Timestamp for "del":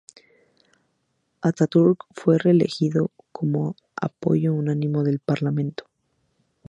5.03-5.19